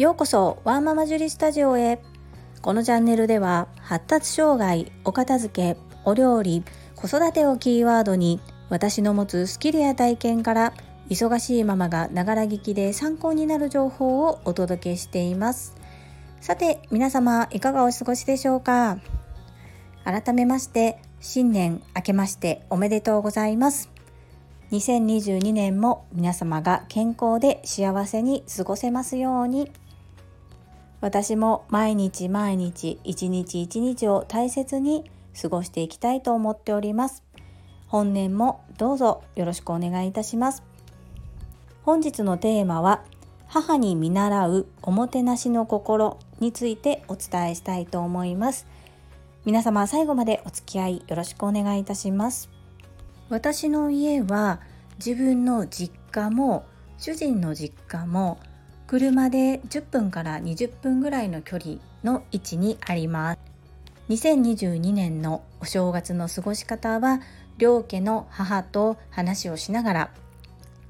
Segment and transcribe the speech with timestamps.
[0.00, 2.00] ようこそワンママジュリスタジオへ。
[2.62, 6.64] このチャンネルでは発達障害お片付けお料理
[6.96, 8.40] 子育てをキーワードに
[8.70, 10.72] 私の持つスキルや体験から
[11.10, 15.76] 忙しいママがながら聞きで参考になる情報をお届けしています。
[16.40, 19.00] さて皆様いかがお過ごしでしょうか？
[20.04, 23.90] 改めまして新年明けましておめでとうございます。
[24.72, 29.70] 2022年も皆様が健康で幸せに過ごせますように。
[31.00, 35.10] 私も毎日毎日一日一日を大切に
[35.40, 37.22] 過ごしていきたいと思っております。
[37.88, 40.62] 本年もどうぞよろしくお願いいたします。
[41.82, 43.02] 本日のテーマは
[43.46, 48.66] 母に見習うおもてなしの心についてお伝えしたいと思います。
[49.46, 52.50] 皆様最後までお付き合いよろしくお願いいたします。
[53.30, 54.60] 私の家は
[55.04, 56.66] 自分の実家も
[56.98, 58.38] 主人の実家も
[58.90, 63.38] 車で10分から20分ぐらいの距離の位置にあります。
[64.08, 67.20] 2022年のお正月の過ごし方は
[67.56, 70.10] 両家の母と話をしながら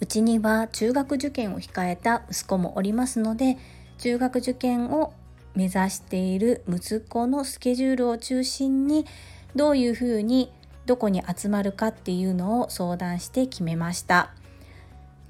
[0.00, 3.56] うちには中学受験を控えた息子もおりますので
[3.96, 5.14] 中学受験を
[5.54, 9.06] 目指している息子のスケジュールを中心に
[9.54, 10.52] どういうふうに
[10.84, 14.34] どこに集まるかっていうのを相談して決めました。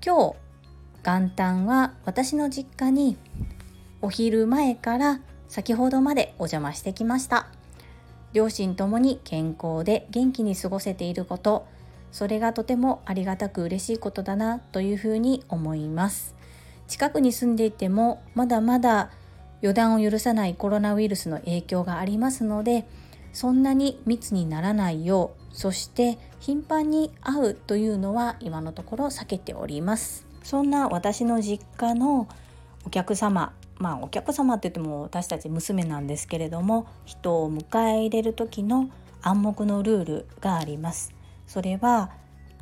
[0.00, 0.51] 今日
[1.04, 3.16] 元旦は私の実家に
[4.00, 7.48] お昼前から先ほどまでお邪魔してきました。
[8.32, 11.66] 両親ともに健康で元気に過ごせていること。
[12.12, 16.34] それがとてもありがたく嬉しいことだなというふうに思います。
[16.86, 19.10] 近くに住んでいてもまだまだ
[19.62, 22.86] 予断を許さないコロナウイルスの影響がありますので
[23.32, 30.31] そんなに密にならないようそして頻繁に会うというのは今のところ避けております。
[30.42, 32.28] そんな私の実家の
[32.84, 38.90] お客様まあお客様って言っても私たち娘なんですけれども人を迎え入れる時の
[39.22, 41.14] 暗黙のルールがあります。
[41.46, 42.10] それは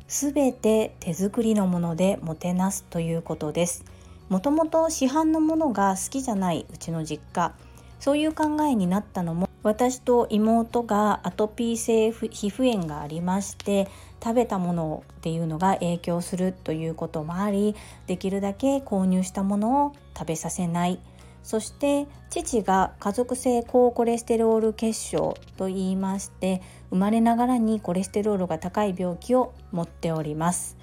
[0.07, 3.85] 全て手作りのものでもてなすということです。
[4.29, 7.53] もともと市販のものが好きじゃないうちの実家。
[8.01, 13.87] そういう考えになったのも私と妹がアトピー性皮膚炎がありまして
[14.21, 17.75] 食べたものっていうのが影響するということもあり
[18.07, 20.99] できるだけ購入したものを食べさせない。
[21.43, 30.75] そして父が家族性高コレステロール血症と言いまして生まれながらにコレステロールが高い病気を持っております。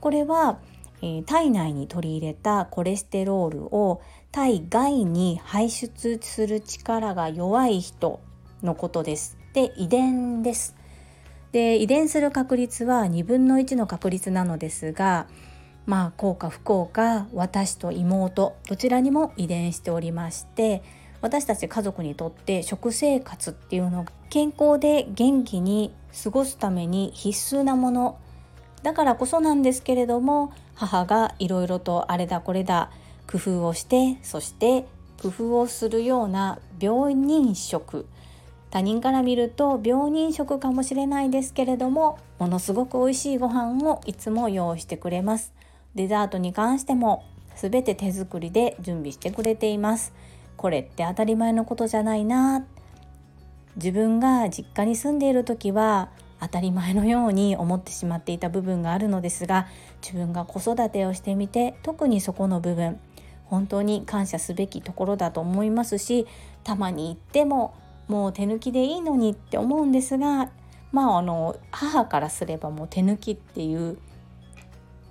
[0.00, 0.58] これは
[1.04, 4.00] え体内に取り入れたコレステロールを
[4.34, 8.20] 体外に排出する力が弱い人
[8.64, 9.38] のことです。
[9.52, 10.74] で遺伝です。
[11.52, 15.28] で遺伝する確率は2分の1の確率なのですが
[15.86, 20.82] まあ幸か不幸か私と妹どちらにも遺伝しておりまして
[21.20, 28.18] 私たち家族にとって食生活っていうのが健康で元気に過ごすために必須なもの
[28.82, 32.90] だからこそなんですけれども母がいろいろとあれだこれだ
[33.26, 34.86] 工夫をしてそして
[35.20, 38.06] 工夫をするような病人食。
[38.70, 45.52] 他人から見ると病人食かもしれないですけれどもものすごく美味しいご飯をいつも用意してくれます。
[45.94, 47.24] デザートに関しても
[47.54, 50.12] 全て手作りで準備してくれています。
[50.56, 52.66] これって当たり前のことじゃないな。
[53.76, 59.66] 自分が実家に住んでいる時は当たり前のように思ってしまっていた部分があるのですが
[60.02, 63.00] 自分が子育てをしてみて特にそこの部分
[63.54, 66.26] 本当に感謝すべきところだと思いますし
[66.64, 67.74] たまに行っても
[68.08, 70.50] もう手抜きでいいのにって思うんですが
[70.90, 73.98] まああの母からすればもう手抜きっていう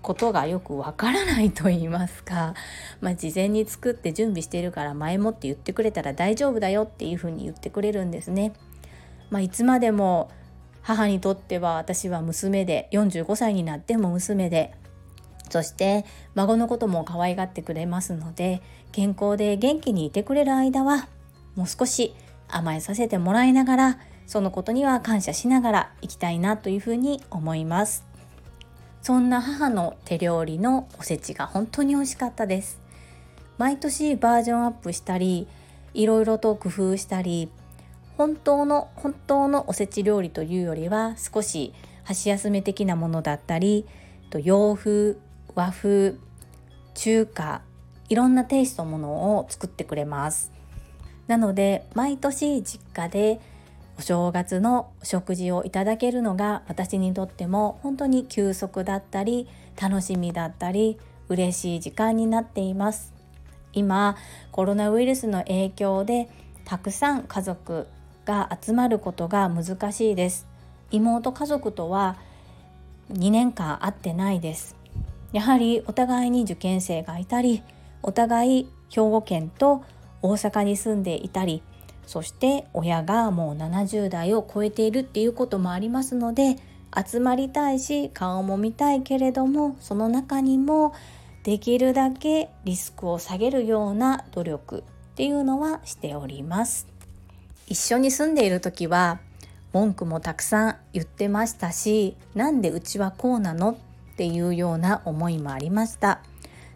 [0.02, 2.54] ことがよくわからないと言いますか、
[3.00, 8.52] まあ、事前に作って準備しているから前もって言ってくれたら大丈夫だよっていうふうに言ってくれるんですね。
[9.30, 10.30] まあ、いつまでも
[10.82, 14.74] 母にとっては私は娘で45歳になっても娘で
[15.54, 16.04] そして
[16.34, 21.08] 孫のことも可愛がってくれますので健康で元気にいてくれる間は
[21.54, 22.16] もう少し
[22.48, 28.04] 甘えさせてもらいながらそのことには感謝しながらいきたいなというふうに思います。
[29.04, 32.82] そんな母の手料理のおせちが本当に美味しかったです。
[33.60, 35.48] 毎年バージョンアップしたり
[35.94, 37.52] いろいろと工夫したり
[38.18, 43.86] 本当の本当のおせち料理というよりは少し箸休め的なものだったり
[44.34, 45.18] と洋風
[45.56, 46.16] 和風
[46.94, 47.62] 中華
[48.10, 50.52] いろんなテイストものを作ってくれます。
[51.28, 53.40] なので毎年実家で
[53.98, 59.48] お正月の食事をいただけるのが私にとっても本当に休息だったり
[59.80, 60.98] 楽しみだったり
[61.30, 63.14] 嬉しい時間になっています。
[63.72, 64.16] 今
[64.52, 66.30] コロナウイルスの影響で
[66.66, 67.88] たくさん家族
[68.26, 70.48] が集まることが難しいです。
[70.92, 72.18] 妹家族とは
[73.12, 74.83] 2年間会ってないです。
[75.34, 77.62] やはりお互いに受験生がいたり
[78.02, 79.84] お互い兵庫県と
[80.22, 81.62] 大阪に住んでいたり
[82.06, 86.58] そして親がもう70代を超えているっていうこともありますので
[86.96, 90.94] 集まりたいし顔も見たいけれどもその中にも
[91.44, 96.88] できるだけリスクを下げるような努力っていうのはしております。
[97.68, 99.20] 一緒に住んでいる時は
[99.72, 103.78] 文句もたくさん言ってましたしなんでうちはこうなの
[104.14, 106.22] っていうような思いもありました。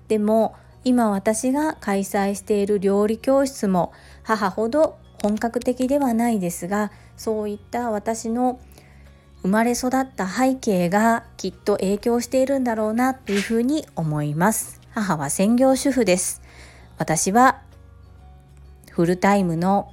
[0.07, 3.91] でも今私が開催している料理教室も
[4.23, 8.59] 母ほど本格的ではないですがそういった私の
[9.41, 14.81] 生まれ育った背景がきっと影響しているんだろうなというふうに思います。
[14.91, 16.41] 母は専業主婦です。
[16.97, 17.61] 私は
[18.91, 19.91] フルタイムの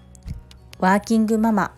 [0.78, 1.74] ワーキングママ。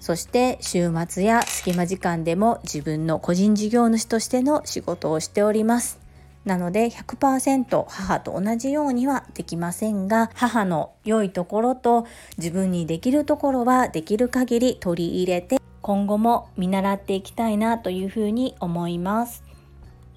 [0.00, 5.98] そして週末や隙間時間でも自分の個人事業主としての仕事をしております。
[6.44, 12.06] なので100%母と同じようにはできませんが母の良いところと
[12.38, 19.42] 自分にできるところはできる限り取り入れて今後も見習っていきたいなというふうに思います。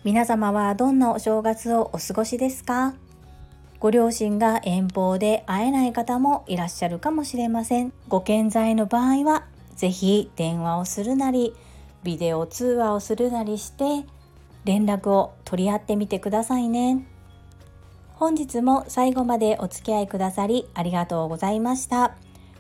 [0.04, 2.94] 皆様はどんなお正月をお過ごしですか？
[3.80, 7.92] ご両親が遠方で会えない方もいらっしゃるかもしれません。
[8.08, 9.46] ご健在の場合は
[9.82, 11.56] ぜひ電話をするなり
[12.04, 14.06] ビデオ通話をするなりして
[14.64, 17.04] 連絡を取り合ってみてくださいね。
[18.14, 22.14] 本日も最後までお付き合いくださりありがとうございました。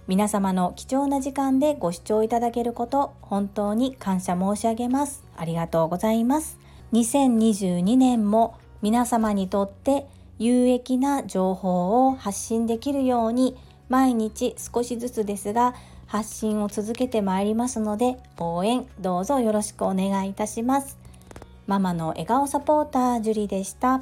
[0.07, 5.23] 皆様の貴重な時間でご視聴いただけること本当に感謝申し上げます。
[5.37, 6.57] ありがとうございます。
[6.93, 10.07] 2022年も皆様にとって
[10.39, 13.55] 有益な情報を発信できるように
[13.89, 15.75] 毎日少しずつですが
[16.11, 20.97] 発信を続けてまいりますので応援どうぞよろしくお願いいたします
[21.67, 24.01] ママの笑顔サポータージュリでした。